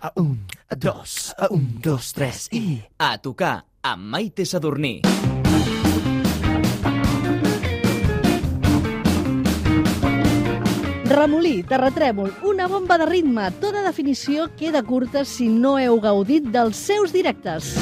[0.00, 2.78] A un, a dos, a un, dos, tres i...
[3.02, 5.00] A tocar amb Maite Sadurní.
[11.08, 13.50] Remolí, terratrèmol, una bomba de ritme.
[13.58, 17.74] Tota definició queda curta si no heu gaudit dels seus directes.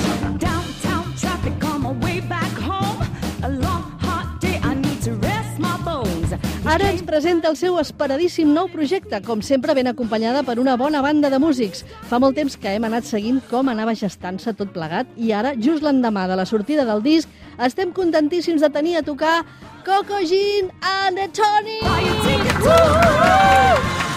[6.67, 10.99] Ara ens presenta el seu esperadíssim nou projecte, com sempre ben acompanyada per una bona
[10.99, 11.85] banda de músics.
[12.11, 15.87] Fa molt temps que hem anat seguint com anava gestant-se tot plegat i ara, just
[15.87, 17.31] l'endemà de la sortida del disc,
[17.63, 19.45] estem contentíssims de tenir a tocar
[19.87, 21.79] Coco Jean and the Tony!
[22.27, 24.17] Ticket to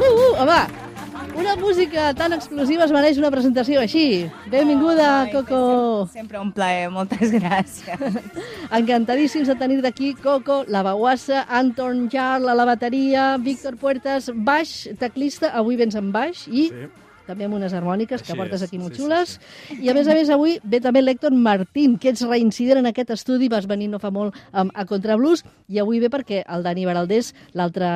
[0.00, 0.79] Uh, uh, home,
[1.36, 4.28] una música tan explosiva es mereix una presentació així.
[4.52, 5.60] Benvinguda, Coco.
[6.12, 8.18] Sempre un plaer, moltes gràcies.
[8.70, 14.88] Encantadíssims de tenir d'aquí Coco, la baguassa, Anton Jarl a la bateria, Víctor Puertas, baix,
[15.00, 16.90] teclista, avui vens amb baix i sí.
[17.30, 19.36] També amb unes harmòniques que Així portes és, aquí molt sí, sí, xules.
[19.78, 23.14] I a més a més avui ve també l'Hèctor Martín, que ets reincident en aquest
[23.14, 26.86] estudi, vas venir no fa molt um, a Contrablues, i avui ve perquè el Dani
[26.88, 27.88] Baraldés, l'altre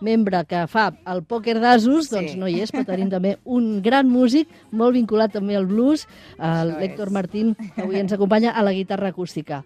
[0.00, 2.14] membre que fa el pòquer d'asos, Sí.
[2.14, 6.06] doncs no hi és, però tenim també un gran músic, molt vinculat també al blues,
[6.38, 7.12] l'Hèctor és.
[7.12, 9.62] Martín, que avui ens acompanya a la guitarra acústica.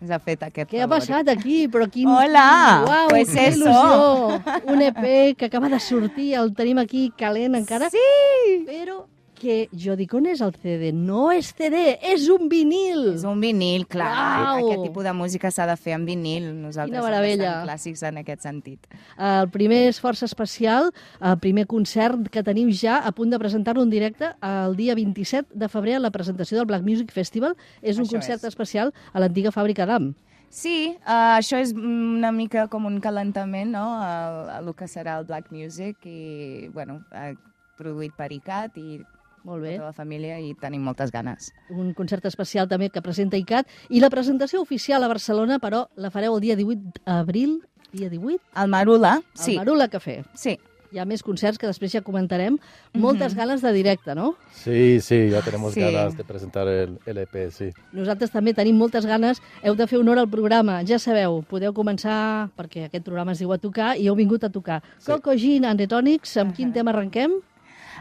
[0.00, 1.00] Ens ha fet aquest Què ha favor.
[1.00, 1.66] passat aquí?
[1.68, 2.06] Però quin...
[2.06, 2.44] Hola!
[2.86, 3.64] Uau, Pues quina eso.
[3.66, 4.72] il·lusió!
[4.74, 7.90] Un EP que acaba de sortir, el tenim aquí calent encara.
[7.90, 8.62] Sí!
[8.68, 9.00] Però
[9.38, 10.90] que jo dic, on és el CD?
[10.94, 13.14] No és CD, és un vinil!
[13.14, 14.10] És un vinil, clar.
[14.10, 14.66] Uau!
[14.66, 16.50] Aquest tipus de música s'ha de fer en vinil.
[16.58, 18.88] Nosaltres Quina som clàssics en aquest sentit.
[19.16, 23.86] El primer és força especial, el primer concert que tenim ja a punt de presentar-lo
[23.86, 27.56] en directe el dia 27 de febrer a la presentació del Black Music Festival.
[27.82, 28.48] És un Això concert és.
[28.52, 30.14] especial a l'antiga fàbrica d'Am.
[30.48, 35.18] Sí, uh, això és una mica com un calentament, no?, a, a el que serà
[35.20, 37.34] el Black Music i, bueno, uh,
[37.76, 38.98] produït per ICAT i
[39.44, 39.72] Molt bé.
[39.76, 41.52] tota la família i tenim moltes ganes.
[41.70, 46.10] un concert especial també que presenta ICAT, i la presentació oficial a Barcelona, però la
[46.10, 47.62] fareu el dia 18 d'abril,
[47.92, 50.24] dia 18, El Marula, al sí, Marula Café.
[50.34, 50.58] sí.
[50.90, 52.56] Hi ha més concerts que després ja comentarem.
[52.94, 54.36] Moltes ganes de directe, no?
[54.50, 55.80] Sí, sí, ya tenemos Sí.
[55.82, 57.68] ganas de presentar el, el EP, sí.
[57.92, 59.42] Nosaltres també tenim moltes ganes.
[59.62, 60.82] Heu de fer honor al programa.
[60.86, 64.48] Ja sabeu, podeu començar, perquè aquest programa es diu a tocar, i heu vingut a
[64.48, 64.82] tocar.
[64.96, 65.12] Sí.
[65.12, 67.32] Coco Gin and the Tonics, amb quin tema arrenquem?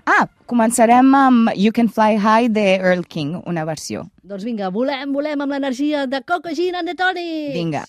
[0.05, 4.05] Ah, començarem amb You Can Fly High de Earl King, una versió.
[4.27, 7.53] Doncs vinga, volem, volem amb l'energia de Coco Gin and the Tonics!
[7.55, 7.85] Vinga.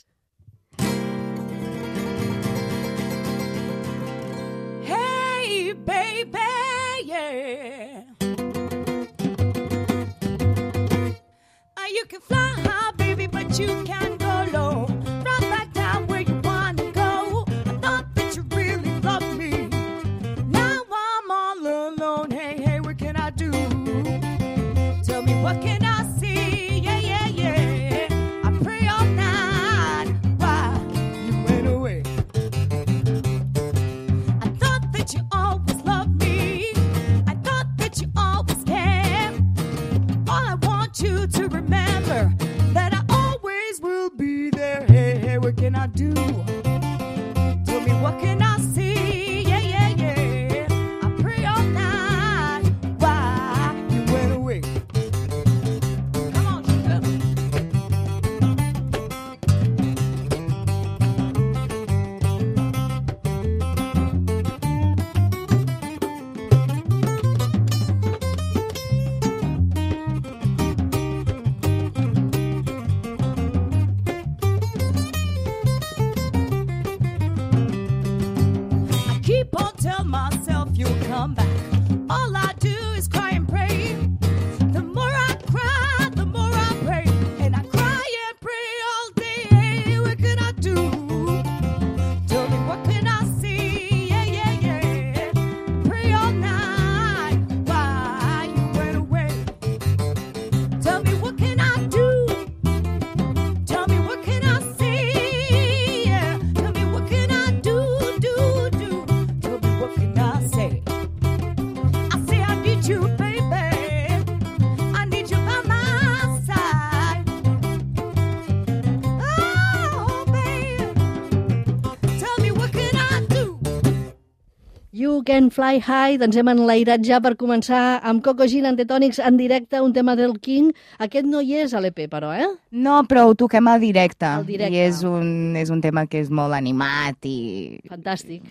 [125.29, 129.19] Can Fly High, doncs hem enlairat ja per començar amb Coco Gin and the Tonics
[129.21, 130.71] en directe, un tema del King.
[131.05, 132.47] Aquest no hi és a l'EP, però, eh?
[132.73, 134.25] No, però ho toquem al directe.
[134.25, 134.73] Al directe.
[134.73, 137.77] I és un, és un tema que és molt animat i...
[137.93, 138.49] Fantàstic.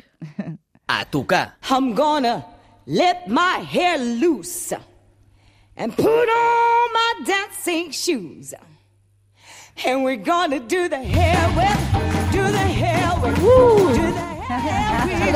[1.00, 1.58] a tocar.
[1.72, 2.46] I'm gonna
[2.86, 4.78] let my hair loose
[5.74, 8.54] and put on my dancing shoes.
[9.84, 14.37] And we're gonna do the hair whip, do the hair whip, do the hair.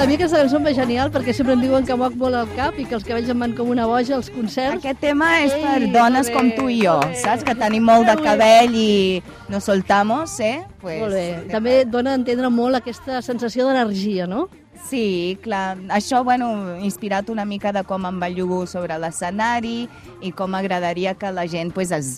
[0.02, 2.48] A mi aquesta cançó em ve genial perquè sempre em diuen que moc molt el
[2.56, 4.80] cap i que els cabells em van com una boja als concerts.
[4.80, 7.20] Aquest tema és per Ei, dones molt com bé, tu i jo, bé.
[7.22, 7.46] saps?
[7.46, 8.24] Que tenim molt de bé.
[8.26, 9.22] cabell i
[9.52, 10.64] nos soltamos, eh?
[10.82, 11.28] Pues, Molt bé.
[11.52, 14.48] També dona a entendre molt aquesta sensació d'energia, no?
[14.88, 15.78] Sí, clar.
[15.94, 19.86] Això, bueno, inspirat una mica de com em bellugo sobre l'escenari
[20.22, 22.10] i com m'agradaria que la gent pues, es,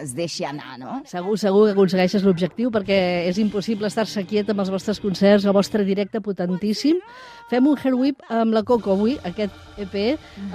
[0.00, 1.00] es deixi anar, no?
[1.10, 2.98] Segur, segur que aconsegueixes l'objectiu perquè
[3.28, 7.02] és impossible estar-se quiet amb els vostres concerts, el vostre directe potentíssim.
[7.48, 9.94] Fem un hair whip amb la Coco avui, aquest EP,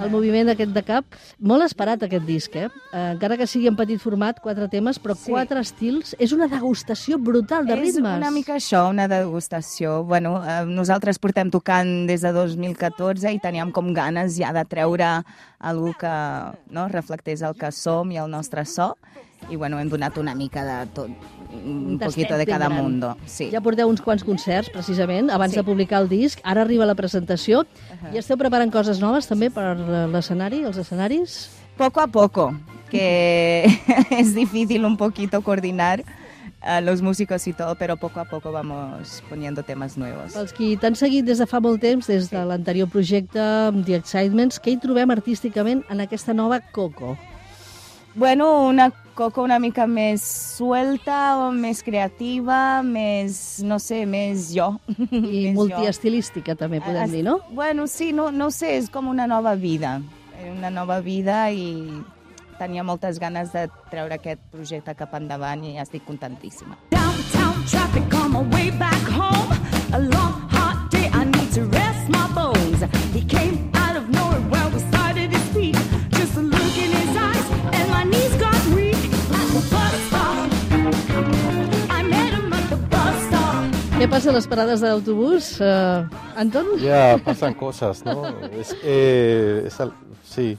[0.04, 1.16] el moviment aquest de cap.
[1.42, 2.68] Molt esperat aquest disc, eh?
[2.92, 5.32] eh encara que sigui en petit format, quatre temes, però Sí.
[5.32, 6.14] quatre estils.
[6.18, 8.18] És una degustació brutal de és ritmes.
[8.18, 10.04] una mica això, una degustació.
[10.04, 15.22] Bueno, eh, nosaltres portem tocant des de 2014 i teníem com ganes ja de treure
[15.58, 16.12] algú que
[16.70, 18.94] no, reflectés el que som i el nostre so.
[19.50, 21.10] I bueno, hem donat una mica de tot,
[21.52, 23.16] un poquito de cada mundo.
[23.26, 23.50] Sí.
[23.52, 25.58] Ja porteu uns quants concerts, precisament, abans Sí.
[25.58, 26.40] de publicar el disc.
[26.44, 27.66] Ara arriba la presentació.
[28.12, 29.76] I esteu preparant coses noves també per
[30.08, 31.50] l'escenari, els escenaris?
[31.76, 32.54] Poco a poco,
[32.88, 33.64] que
[34.10, 36.04] es difícil un poquito coordinar
[36.64, 40.32] a los músicos y todo, pero poco a poco vamos poniendo temas nuevos.
[40.32, 43.38] Pels qui t'han seguit des de fa molt temps, des de l'anterior projecte,
[43.84, 47.18] The Excitements, què hi trobem artísticament en aquesta nova Coco?
[48.14, 50.22] Bueno, una Coco una mica més
[50.58, 54.72] suelta, o més creativa, més, no sé, més jo.
[54.88, 55.58] I Més jo.
[55.60, 57.36] multiestilística, també, podem dir, no?
[57.54, 60.00] Bueno, sí, no, no sé, és com una nova vida.
[60.40, 61.86] Eh, Una nova vida i
[62.64, 66.78] tenia moltes ganes de treure aquest projecte cap endavant i estic contentíssima.
[66.94, 69.52] Downtown traffic on my way back home.
[69.92, 72.80] A long, hot day, I need to rest my bones.
[73.12, 75.76] He came out of nowhere when we started to speak.
[76.16, 77.46] Just a look in his eyes,
[77.76, 78.96] and my knees got weak.
[79.28, 80.48] At the bus stop,
[81.92, 84.00] I met him at the bus stop.
[84.00, 86.08] Què passa a les parades d'autobús, uh,
[86.40, 86.74] Anton?
[86.82, 88.24] Ya pasan cosas, ¿no?
[88.60, 89.94] Es, eh, es al-
[90.24, 90.56] sí,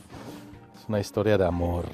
[0.88, 1.86] una historia de amor.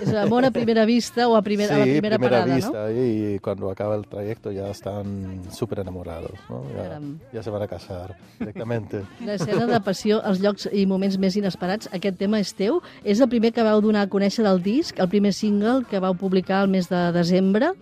[0.00, 3.38] És amor a primera vista o a, primer, a la sí, primera, parada, vista y
[3.38, 6.64] cuando acaba el trayecto ya están súper enamorados, ¿no?
[6.74, 7.18] Ya, Caram.
[7.32, 9.04] ya se van a casar directamente.
[9.20, 9.26] no?
[9.26, 12.80] L'escena de passió, els llocs i moments més inesperats, aquest tema és teu.
[13.04, 16.16] És el primer que vau donar a conèixer del disc, el primer single que vau
[16.16, 17.74] publicar el mes de desembre.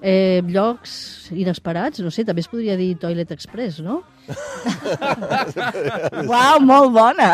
[0.00, 4.04] Eh, llocs inesperats, no sé, també es podria dir Toilet Express, no?
[6.28, 7.32] Uau, molt bona!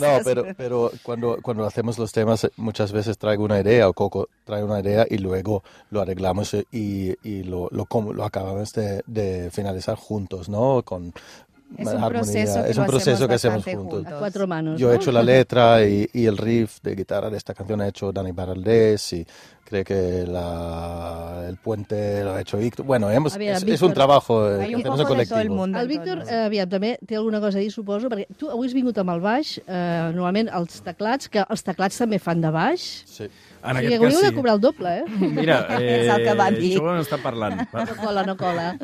[0.00, 3.92] No, pero, pero cuando, cuando hacemos los temas, eh, muchas veces traigo una idea, o
[3.92, 8.72] Coco trae una idea y luego lo arreglamos eh, y, y lo, lo, lo acabamos
[8.72, 10.82] de, de finalizar juntos, ¿no?
[10.82, 11.12] Con
[11.78, 12.08] Es un armonía.
[12.20, 13.82] proceso que es un proceso que hacemos juntos.
[14.00, 14.12] juntos.
[14.12, 14.92] A quatre manos, Yo no?
[14.92, 18.12] he hecho la letra y, y el riff de guitarra de esta canción ha hecho
[18.12, 19.26] Dani Baraldés y
[19.72, 22.84] creo que la, el puente lo ha hecho Víctor.
[22.86, 25.02] Bueno, hemos, A veure, es, es Víctor, un trabajo eh, que un hacemos en todo
[25.02, 25.54] el colectivo.
[25.54, 25.80] mundo.
[25.80, 28.74] El Víctor, eh, aviam, també té alguna cosa a dir, suposo, perquè tu avui has
[28.76, 32.86] vingut amb el baix, eh, normalment els teclats, que els teclats també fan de baix.
[33.06, 33.24] Sí.
[33.62, 34.34] o En sigui, aquest hauríeu cas de sí.
[34.34, 35.04] cobrar el doble, eh?
[35.40, 36.72] Mira, eh, És el que va dir.
[36.76, 37.60] això ho hem estat parlant.
[37.72, 38.76] No cola, no cola.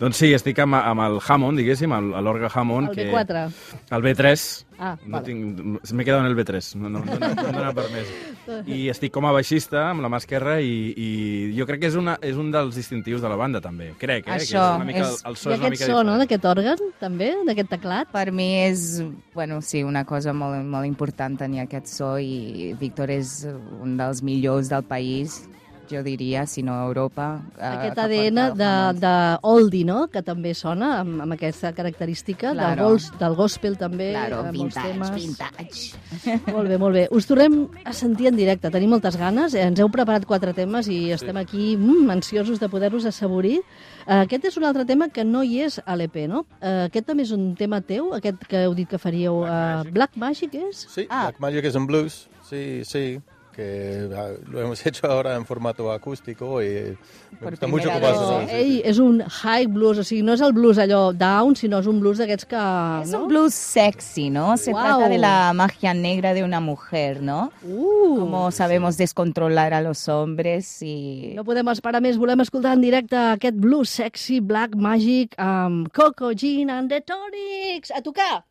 [0.00, 2.90] doncs sí, estic amb, amb el Hammond, diguéssim, l'orgue Hammond.
[2.90, 3.10] El que...
[3.12, 3.46] B4.
[3.90, 4.64] El B3.
[4.78, 5.24] Ah, no vale.
[5.24, 5.60] tinc,
[5.92, 8.08] m'he quedat en el B3, no, no, no, no, no dóna per més.
[8.66, 11.10] I estic com a baixista, amb la mà esquerra, i, i
[11.56, 13.92] jo crec que és, una, és un dels distintius de la banda, també.
[14.00, 14.34] Crec, eh?
[14.38, 16.02] Això, que és una mica, és- el, el so I és una aquest mica so,
[16.02, 16.24] no?, diferent.
[16.24, 18.10] d'aquest òrgan, també, d'aquest teclat.
[18.12, 19.02] Per mi és,
[19.34, 23.46] bueno, sí, una cosa molt, molt important tenir aquest so i Víctor és
[23.80, 25.44] un dels millors del país,
[25.90, 27.40] jo diria, si no a Europa.
[27.58, 32.48] eh, Aquest que ADN de, de oldie, no?, que també sona amb, amb aquesta característica,
[32.48, 32.88] del, Claro.
[32.88, 35.10] gols, del gospel també, Claro, amb molts vintage, temes.
[35.14, 36.42] vintage.
[36.54, 37.08] Molt bé, molt bé.
[37.10, 38.70] Us tornem a sentir en directe.
[38.70, 39.54] Tenim moltes ganes.
[39.54, 43.60] Eh, Ens heu preparat quatre temes i estem aquí mm, ansiosos de poder-los assaborir.
[44.06, 46.44] Eh, aquest és un altre tema que no hi és a l'EP, no?
[46.60, 49.42] Eh, aquest també és un tema teu, aquest que heu dit que faríeu.
[49.44, 50.86] Uh, Black Magic és?
[50.88, 51.24] Sí, Ah.
[51.28, 53.20] Black Magic es un blues, sí, sí,
[53.54, 54.08] que
[54.50, 56.96] lo hemos hecho ahora en formato acústico y
[57.40, 58.82] me gusta mucho eso, sí, ei, sí.
[58.84, 62.00] és un high blues, o sigui, no és el blues allò down, sinó és un
[62.02, 62.62] blues d'aquests que...
[63.02, 63.22] Es no?
[63.24, 64.56] un blues sexy, ¿no?
[64.56, 64.82] Se Wow.
[64.82, 67.52] trata de la magia negra de una mujer, ¿no?
[67.62, 71.34] Uh, Cómo sabemos descontrolar a los hombres y...
[71.34, 76.32] No podem esperar més, volem escoltar en directe aquest blues sexy Black Magic amb Coco
[76.32, 77.90] Jean and the Tonics.
[77.94, 78.44] A tocar!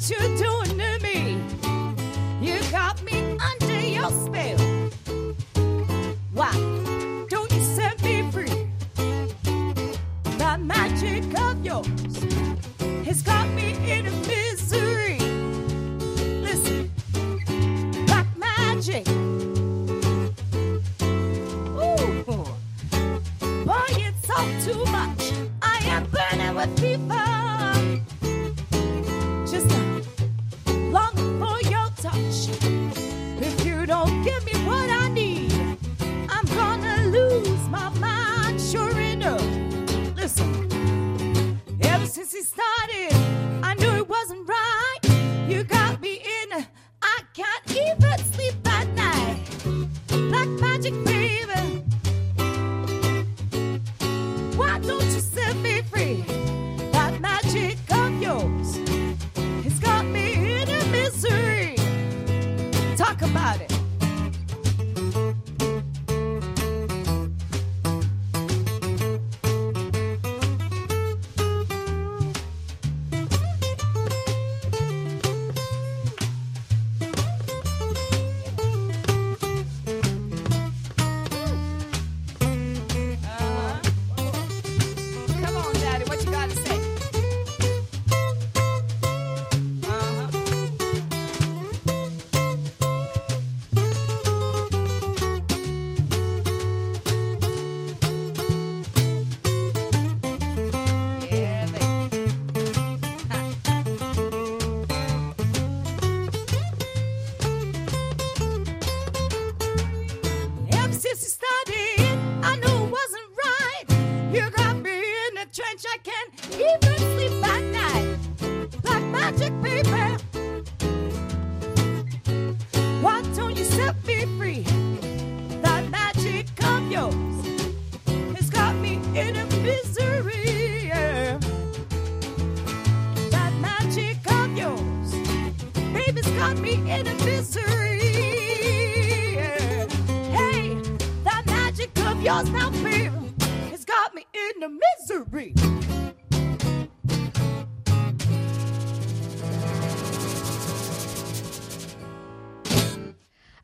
[0.00, 0.39] doing to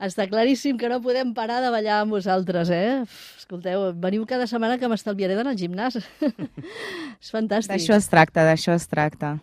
[0.07, 3.03] Està claríssim que no podem parar de ballar amb vosaltres, eh?
[3.41, 5.99] Escolteu, veniu cada setmana que m'estalviaré d'anar al gimnàs.
[7.23, 7.75] És fantàstic.
[7.75, 9.37] D'això es tracta, d'això es tracta.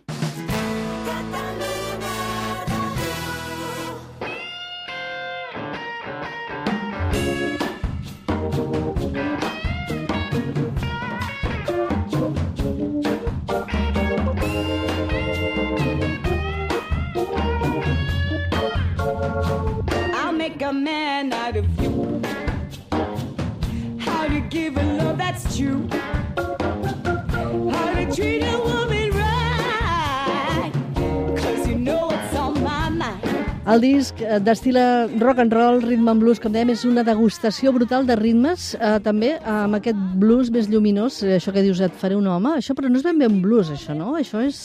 [33.84, 34.86] Disc eh, d'estila
[35.22, 38.96] rock and roll, rhythm and blues, com dèiem, és una degustació brutal de ritmes, eh,
[39.04, 42.76] també amb aquest blues més lluminós, eh, això que dius, et faré un home, això
[42.78, 44.16] però no és ben bé un blues, això, no?
[44.20, 44.64] Això és...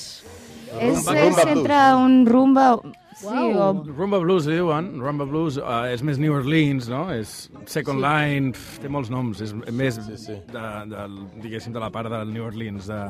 [0.78, 2.75] És, és entre un rumba...
[3.18, 3.80] Sí, Uau.
[3.82, 4.92] o Rumba Blues, li diuen.
[5.02, 7.08] Rumba Blues uh, és més New Orleans, no?
[7.10, 8.04] És Second Sí.
[8.04, 9.40] Line, pf, té molts noms.
[9.42, 10.37] És més, Sí, sí.
[10.52, 11.06] De, de,
[11.42, 13.00] diguéssim, de la part del New Orleans, de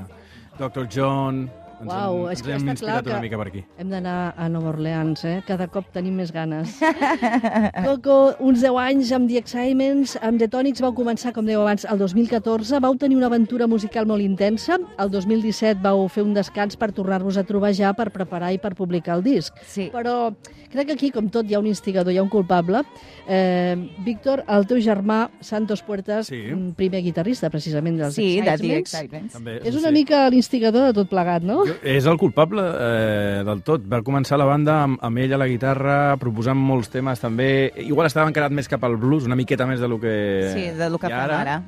[0.57, 0.87] Dr.
[0.89, 1.49] John...
[1.79, 3.61] Ens, Uau, hem, és ens que hem està clar una que mica per aquí.
[3.79, 5.37] hem d'anar a Nova Orleans, eh?
[5.47, 6.73] Cada cop tenim més ganes.
[7.87, 11.87] Coco, uns 10 anys amb The Excitements, amb The Tonics vau començar, com dèieu abans,
[11.89, 16.75] el 2014, vau tenir una aventura musical molt intensa, el 2017 vau fer un descans
[16.81, 19.55] per tornar-vos a trobar ja per preparar i per publicar el disc.
[19.67, 19.89] Sí.
[19.95, 20.33] Però
[20.73, 22.83] crec que aquí, com tot, hi ha un instigador, hi ha un culpable.
[23.29, 26.43] Eh, Víctor, el teu germà, Santos Puertas, Sí.
[26.77, 28.95] primer guitarrista, precisament, dels Sí, de The Excitements.
[28.95, 29.33] Excitements.
[29.39, 29.95] També, És sí, una sí.
[29.95, 31.63] mica l'instigador de tot plegat, no?
[31.83, 33.85] És el culpable eh, del tot.
[33.91, 37.71] Va començar la banda amb, amb ell a la guitarra, proposant molts temes també.
[37.85, 40.15] Igual estava encarat més cap al blues, una miqueta més de lo que
[40.55, 41.63] Sí, de lo que hi fem ara.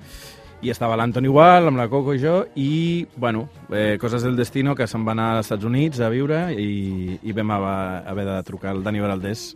[0.60, 4.74] I estava l'Anton igual, amb la Coco i jo, i, bueno, eh, coses del destino
[4.76, 7.78] que se'n va anar als Estats Units a viure i, i vam haver,
[8.12, 9.54] haver de trucar al Dani Valdés.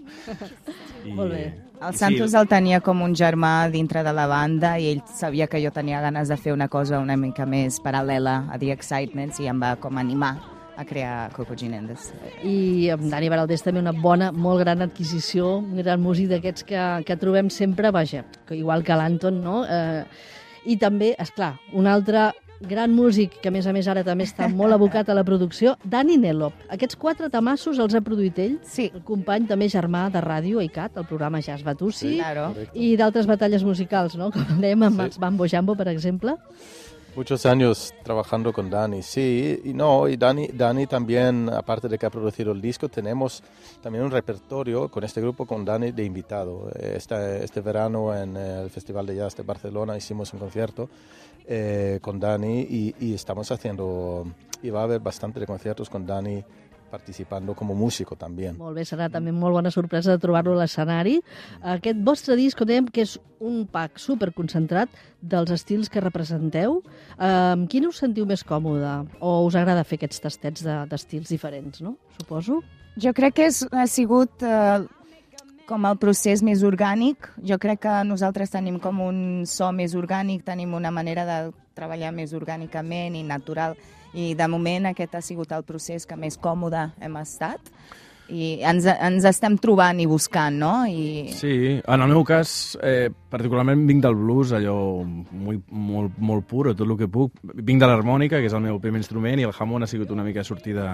[1.04, 1.44] I, Molt bé.
[1.82, 5.02] El i Santos sí, el tenia com un germà dintre de la banda i ell
[5.10, 8.70] sabia que jo tenia ganes de fer una cosa una mica més paral·lela a The
[8.76, 10.36] Excitements i em va com animar
[10.76, 12.12] a crear Coco Ginendes.
[12.42, 16.86] I amb Dani Baraldés també una bona, molt gran adquisició, un gran músic d'aquests que,
[17.06, 19.60] que trobem sempre, vaja, que igual que l'Anton, no?
[19.64, 20.02] Eh,
[20.66, 24.24] I també, és clar, un altre gran músic, que a més a més ara també
[24.24, 26.54] està molt abocat a la producció, Dani Nelop.
[26.72, 30.96] Aquests quatre tamassos els ha produït ell, Sí, el company també germà de ràdio, ICAT,
[31.02, 32.54] el programa Jazz Batussi, claro.
[32.74, 34.30] i d'altres batalles musicals, no?
[34.32, 35.06] com dèiem amb Sí.
[35.06, 36.36] els Bambo Jambo, per exemple.
[37.16, 42.06] Muchos años trabajando con Dani, sí, y no, y Dani, Dani también, aparte de que
[42.06, 43.40] ha producido el disco, tenemos
[43.80, 46.68] también un repertorio con este grupo, con Dani de invitado.
[46.74, 50.88] Este, este verano en el Festival de Jazz de Barcelona hicimos un concierto
[51.46, 54.24] eh, con Dani y, y estamos haciendo,
[54.62, 56.42] y va a haber bastante de conciertos con Dani
[56.90, 58.54] participando como músico también.
[58.56, 61.16] Molt bé, serà també molt bona sorpresa de trobar-lo a l'escenari.
[61.72, 66.82] Aquest vostre disc, com dèiem, que és un pack superconcentrat dels estils que representeu.
[67.18, 68.92] Eh, amb quin us sentiu més còmode?
[69.18, 71.96] O us agrada fer aquests tastets de- d'estils diferents, no?
[72.20, 72.60] Suposo.
[72.96, 74.86] Jo crec que és, ha sigut eh,
[75.66, 77.30] com el procés més orgànic.
[77.46, 79.18] Jo crec que nosaltres tenim com un
[79.48, 81.38] so més orgànic, tenim una manera de
[81.74, 83.76] treballar més orgànicament i natural.
[84.14, 87.72] I de moment aquest ha sigut el procés que més còmode hem estat.
[88.24, 90.72] I ens, ens estem trobant i buscant, no?
[90.88, 91.28] I...
[91.36, 96.70] Sí, en el meu cas, eh, particularment vinc del blues, allò molt, molt, molt pur,
[96.72, 97.36] tot el que puc.
[97.52, 100.24] Vinc de l'harmònica, que és el meu primer instrument, i el jamón ha sigut una
[100.24, 100.88] mica sortir de,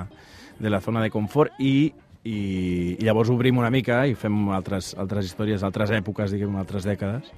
[0.58, 1.92] de la zona de confort, i,
[2.24, 6.84] i, i llavors obrim una mica i fem altres, altres històries, altres èpoques, diguem, altres
[6.88, 7.30] dècades.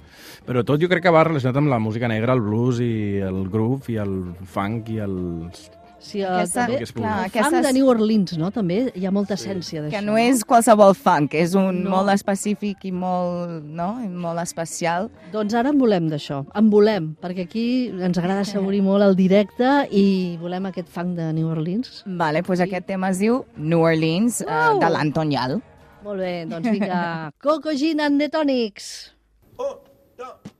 [0.47, 3.45] Però tot jo crec que va relacionat amb la música negra, el blues i el
[3.53, 5.69] groove i el funk i els...
[6.03, 8.49] Sí, eh, Aquesta- també, Clar, funk aquestes- de New Orleans, no?
[8.51, 9.89] També hi ha molta essència d'això.
[9.93, 11.89] Que no és qualsevol funk, és un No.
[11.89, 11.89] no.
[11.95, 14.01] molt específic i molt, no?
[14.03, 15.09] I molt especial.
[15.31, 19.87] Doncs ara en volem d'això, en volem, perquè aquí ens agrada assaborir molt el directe
[19.91, 22.03] i volem aquest funk de New Orleans.
[22.05, 24.79] Vale, doncs aquest tema es diu New Orleans, uh, Uau!
[24.79, 25.61] de l'Anton Yal.
[26.03, 29.13] Molt bé, doncs vinga, Coco Gin and the Tonics.
[29.57, 29.77] We're
[30.17, 30.52] gonna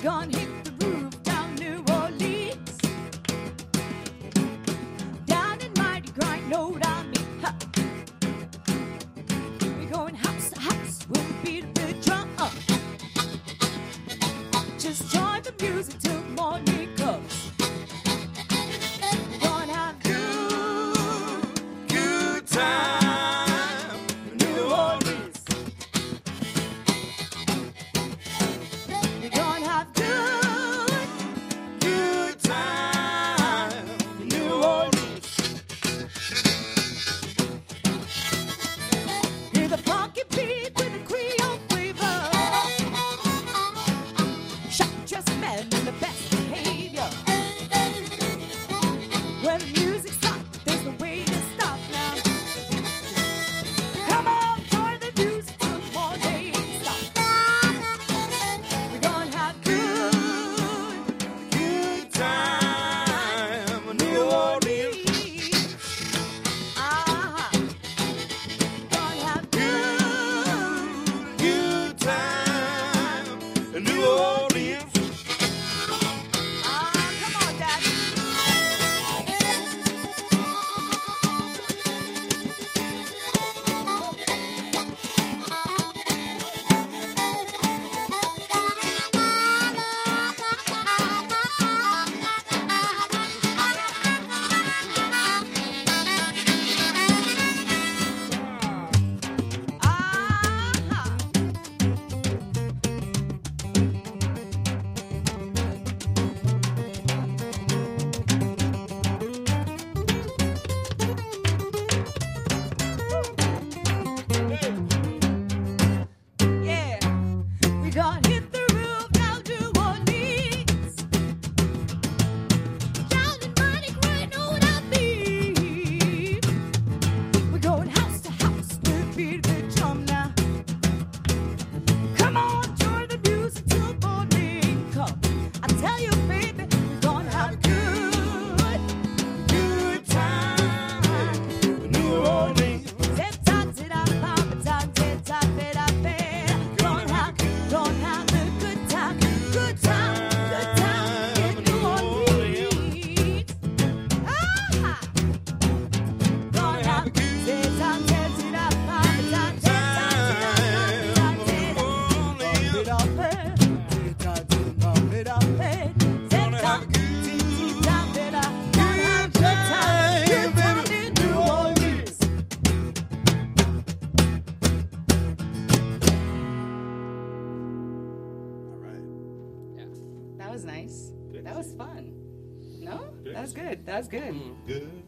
[0.00, 0.49] hit the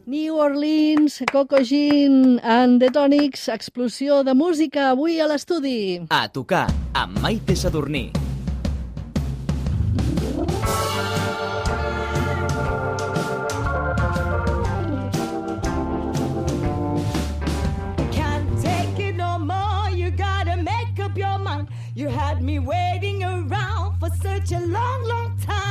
[0.04, 6.02] New Orleans, Coco Jean and The Tonics, explosió de música avui a l'estudi.
[6.10, 8.10] A tocar amb Maite Sadurní.
[18.10, 19.88] Can't take it no more.
[19.94, 21.68] You gotta make up your mind.
[21.94, 25.61] You had me waiting around for such a long, long time.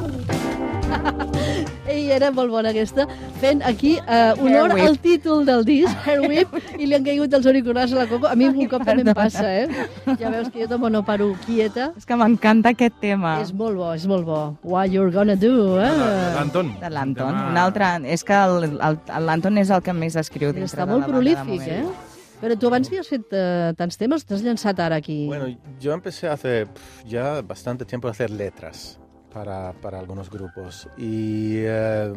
[1.90, 3.04] Ei, era molt bona aquesta,
[3.40, 7.46] fent aquí eh, honor al títol del disc, Hair Whip, i li han caigut els
[7.50, 8.28] auriculars a la Coco.
[8.30, 9.86] A mi un cop també em passa, eh?
[10.20, 11.88] Ja veus que jo també no paro quieta.
[11.98, 13.36] És que m'encanta aquest tema.
[13.42, 14.38] És molt bo, és molt bo.
[14.62, 15.90] What you're gonna do, eh?
[16.36, 16.70] L'Anton.
[16.82, 17.34] De l'Anton.
[17.34, 17.90] Tema- Un altre...
[18.14, 21.12] És que el- el- l'Anton és el que més escriu dintre Està de molt la
[21.16, 22.08] banda de prolífic, eh?
[22.40, 25.24] Però tu abans havies fet eh, tants temes, t'has llançat ara aquí.
[25.26, 25.50] Bueno,
[25.82, 26.66] yo empecé hace
[27.04, 28.99] ya bastante tiempo a hacer letras
[29.32, 32.12] para, para algunos grupos y eh,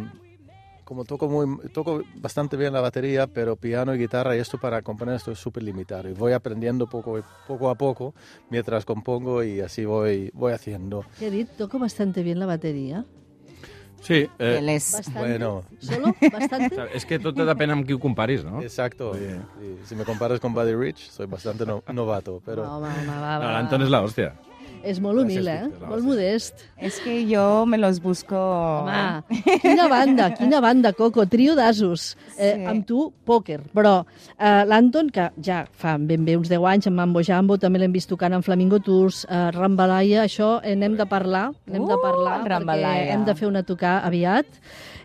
[0.84, 4.82] como toco, muy, toco bastante bien la batería, pero piano y guitarra y esto para
[4.82, 8.13] componer estoy súper limitado y voy aprendiendo poco, poco a poco
[8.49, 11.06] mientras compongo y así voy, voy haciendo.
[11.19, 11.47] Dit?
[11.58, 13.06] Toco bastante bien la bateria.
[14.02, 14.91] Sí, eh, Ell és...
[14.91, 15.19] Bastante.
[15.21, 15.63] Bueno.
[15.80, 16.13] ¿Solo?
[16.30, 16.76] ¿Bastante?
[16.93, 18.60] és que tot depèn amb qui ho comparis, no?
[18.60, 19.13] Exacto.
[19.15, 19.30] Sí.
[19.62, 22.65] Sí, Si me comparas con Buddy Rich, soy bastante no- novato, pero...
[22.65, 23.52] No, home, home, va, No, va.
[23.56, 24.34] l'Anton és la hòstia.
[24.84, 25.67] És molt humil, Gràcies, eh?
[25.69, 26.08] Víctor, Molt gràcies.
[26.10, 26.63] modest.
[26.78, 28.36] És que jo me los busco...
[28.36, 29.24] Home,
[29.63, 32.17] quina banda, quina banda, Coco, trio d'asos.
[32.38, 32.65] Eh, Sí.
[32.67, 33.62] Amb tu, pòquer.
[33.74, 33.93] Però
[34.38, 37.93] eh, l'Anton, que ja fa ben bé uns 10 anys, amb Mambo Jambo, també l'hem
[37.96, 42.02] vist tocant en Flamingo Tours, eh, Rambalaia, això eh, n'hem de parlar, n'hem de Uh,
[42.04, 43.13] parlar, perquè Rambalaia.
[43.13, 44.46] hem de fer una tocar aviat.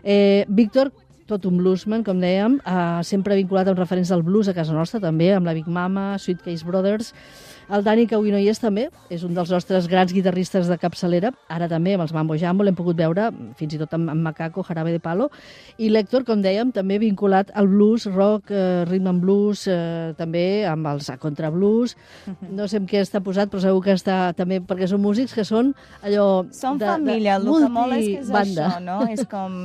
[0.03, 0.91] Eh, Víctor,
[1.29, 4.99] tot un bluesman, com dèiem, eh, sempre vinculat amb referents del blues a casa nostra,
[4.99, 7.13] també, amb la Big Mama, Sweet Case Brothers.
[7.69, 10.77] El Dani, que avui no hi és també, és un dels nostres grans guitarristes de
[10.81, 13.27] capçalera, ara també amb els Mambo Jambo l'hem pogut veure,
[13.59, 15.29] fins i tot amb, amb Macaco, Jarabe de Palo,
[15.77, 20.65] i l'Héctor, com dèiem, també vinculat al blues, rock, eh, rhythm and blues, eh, també
[20.65, 21.95] amb els a contrablues,
[22.49, 25.45] no sé en què està posat, però segur que està també, perquè són músics que
[25.45, 26.47] són allò...
[26.55, 28.67] Som de, família, el de que mola és que és multibanda.
[28.67, 28.99] això, no?
[29.13, 29.61] És com...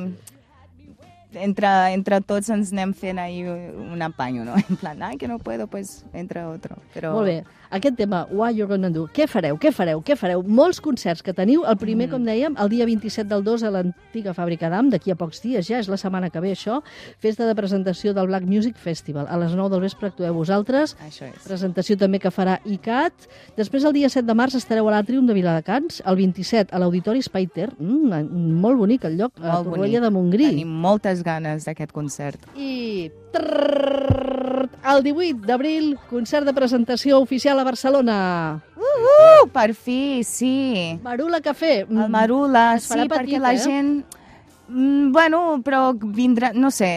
[1.34, 4.54] Entre, entre tots ens anem fent ahí un apanyo, no?
[4.54, 6.76] En plan, ai, que no puedo, pues entra otro.
[6.94, 7.10] Però...
[7.16, 7.38] Molt bé.
[7.70, 10.42] Aquest tema, What You're Gonna Do, què fareu, què fareu, què fareu?
[10.42, 11.64] Molts concerts que teniu.
[11.64, 12.12] El primer, mm.
[12.12, 15.66] com dèiem, el dia 27 del 2 a l'antiga fàbrica d'Am, d'aquí a pocs dies
[15.68, 16.80] ja, és la setmana que ve això,
[17.22, 19.26] festa de presentació del Black Music Festival.
[19.28, 21.40] A les 9 del vespre actueu vosaltres, Això és.
[21.46, 23.28] presentació també que farà ICAT.
[23.56, 27.22] Després, el dia 7 de març, estareu a l'Atrium de Viladecans, el 27 a l'Auditori
[27.22, 28.28] Spaiter, mm,
[28.60, 30.02] molt bonic el lloc, a Molt Torroella bonic.
[30.02, 30.48] de Montgrí.
[30.50, 32.38] Tenim moltes ganes d'aquest concert.
[32.56, 38.18] I trrrr, el 18 d'abril, concert de presentació oficial a Barcelona.
[38.76, 40.98] Uh, per fi, sí.
[41.02, 41.80] Marula Café.
[41.88, 43.58] El Marula, es farà sí, perquè petit, la eh?
[43.64, 43.94] gent...
[44.66, 46.88] Mm, bueno, però vindrà, no sé,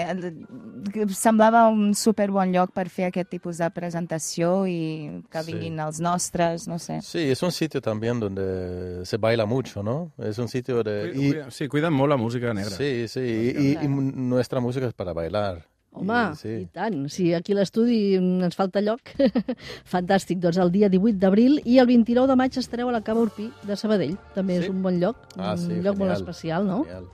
[1.11, 5.51] semblava un super bon lloc per fer aquest tipus de presentació i que Sí.
[5.51, 7.01] vinguin els nostres, no sé.
[7.01, 10.11] Sí, es un sitio también donde se baila mucho, ¿no?
[10.17, 11.11] Es un sitio de...
[11.13, 12.71] y- Cuida, sí, cuiden molt la música negra.
[12.71, 15.65] Sí, sí, y, y- y nuestra música es para bailar.
[15.91, 16.67] Home, Y- i sí.
[16.73, 17.07] tant.
[17.09, 19.01] Si aquí a l'estudi ens falta lloc.
[19.93, 20.39] Fantàstic.
[20.43, 23.49] Doncs el dia 18 d'abril i el 29 de maig estareu a la Cava Urpí
[23.65, 24.17] de Sabadell.
[24.35, 24.65] També Sí?
[24.65, 26.83] és un bon lloc, Ah, un sí, lloc molt genial, especial, no?
[26.83, 27.07] genial.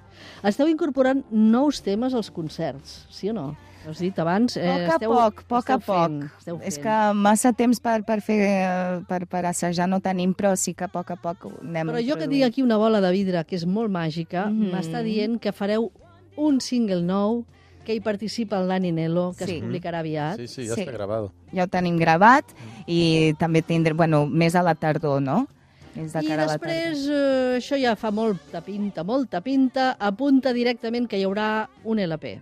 [0.44, 3.56] Esteu incorporant nous temes als concerts, sí o no?
[3.86, 4.56] Has dit abans...
[4.56, 6.14] Eh, poc a esteu, poc, poc a poc.
[6.46, 10.72] Fent, És que massa temps per, per fer, per, per assajar no tenim, però sí
[10.74, 13.44] que a poc a poc anem Però jo que tinc aquí una bola de vidre
[13.44, 14.72] que és molt màgica, Mhm.
[14.72, 15.92] m'està dient que fareu
[16.38, 17.44] un single nou
[17.84, 19.56] que hi participa el Dani Nelo, que Sí.
[19.58, 20.38] es publicarà aviat.
[20.38, 20.82] Sí, sí, ya Sí.
[20.82, 21.32] está grabado.
[21.54, 22.46] Ja ho tenim gravat
[22.88, 25.48] i també tindrem, bueno, més a la tardor, no?
[25.96, 29.96] Més de I cara a la després, eh, això ja fa molta pinta, molta pinta,
[30.00, 32.40] apunta directament que hi haurà un LP.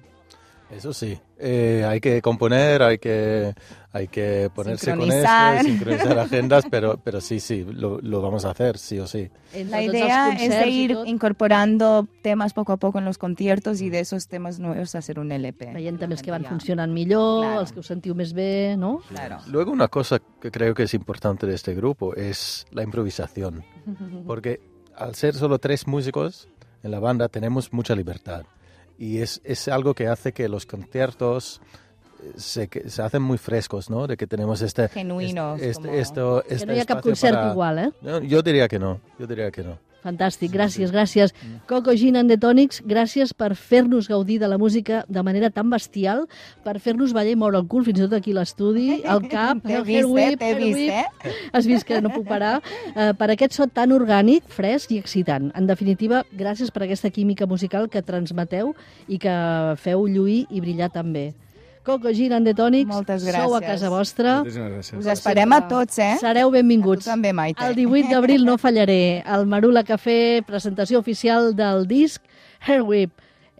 [0.71, 3.53] Eso sí, eh, hay que componer, hay que,
[3.91, 5.27] hay que ponerse con eso,
[5.63, 9.29] sincronizar agendas, pero, pero sí, sí, lo, lo vamos a hacer, sí o sí.
[9.69, 13.99] La idea es de ir incorporando temas poco a poco en los conciertos y de
[13.99, 15.73] esos temas nuevos hacer un LP.
[15.73, 17.59] veient també els que van funcionant millor, Claro.
[17.61, 19.01] els que us sentiu més bé, no?
[19.09, 19.39] Claro.
[19.47, 23.63] Luego una cosa que creo que es importante de este grupo es la improvisación,
[24.25, 24.61] porque
[24.95, 26.47] al ser solo tres músicos
[26.83, 28.43] en la banda tenemos mucha libertad
[29.01, 31.59] y es, es algo que hace que los conciertos
[32.23, 34.05] eh, se, que se hacen muy frescos, ¿no?
[34.05, 34.87] De que tenemos este...
[34.89, 37.91] Genuinos, Este, esto, Que este no espacio para- igual, eh?
[38.01, 39.79] No, yo diría que no, yo diría que no.
[40.01, 41.33] Fantàstic, gràcies, gràcies.
[41.69, 45.69] Coco Gin and the Tonics, gràcies per fer-nos gaudir de la música de manera tan
[45.69, 46.23] bestial,
[46.65, 49.75] per fer-nos ballar i moure el cul fins i tot aquí l'estudi, al cap, T'he
[49.77, 50.09] el hair eh?
[50.09, 50.89] whip, hair vist, whip.
[51.29, 51.35] eh?
[51.53, 52.55] Has vist que no puc parar.
[52.95, 55.51] Eh, per aquest so tan orgànic, fresc i excitant.
[55.55, 58.73] En definitiva, gràcies per aquesta química musical que transmeteu
[59.07, 59.37] i que
[59.77, 61.31] feu lluir i brillar també.
[61.83, 63.65] Coco Gin and the Tonics, Moltes sou a gràcies.
[63.67, 64.35] casa vostra.
[64.43, 64.99] Moltíssimes gràcies.
[64.99, 66.17] Us esperem a tots, eh?
[66.21, 67.07] Sereu benvinguts.
[67.07, 67.63] A també, Maite.
[67.65, 69.23] El 18 d'abril no fallaré.
[69.25, 72.21] El Marula Cafè, presentació oficial del disc
[72.67, 73.11] Hair Whip.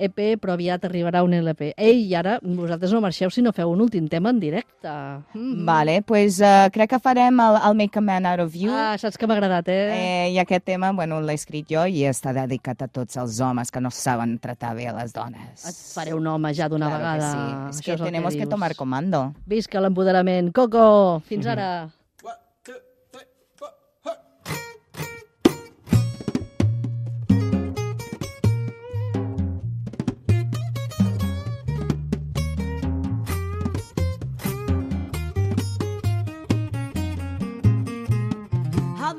[0.01, 1.71] EP, però aviat arribarà un LP.
[1.77, 4.89] Ei, i ara vosaltres no marxeu si no feu un últim tema en directe.
[5.33, 5.65] Mm.
[5.67, 8.71] Vale, pues, uh, crec que farem el, el Make a Man Out of You.
[8.73, 9.79] Ah, saps que m'ha agradat, eh?
[9.93, 13.71] Eh, I aquest tema, bueno, l'he escrit jo i està dedicat a tots els homes
[13.71, 15.65] que no saben tratar bé a les dones.
[15.69, 17.31] Et faré un home ja d'una Claro vegada.
[17.31, 17.77] que sí.
[17.77, 18.49] Es Això que és el tenemos que, dius.
[18.49, 19.33] tomar comando.
[19.45, 20.51] Visca l'empoderament.
[20.53, 21.71] Coco, fins ara.
[21.83, 21.89] I'll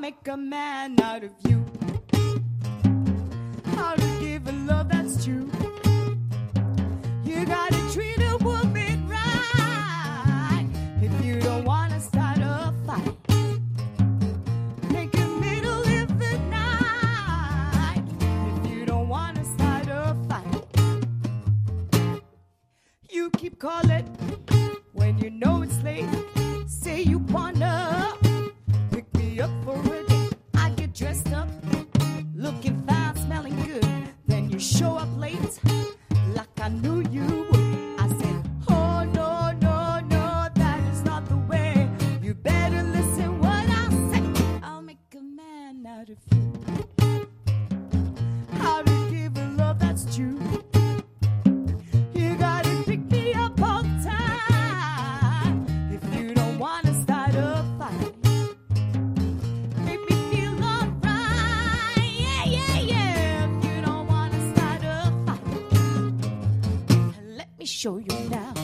[0.03, 1.65] make a man out of you.
[3.77, 5.49] How to give a love that's true.
[7.25, 8.22] You gotta treat
[67.63, 68.62] me show you now.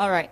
[0.00, 0.29] All right.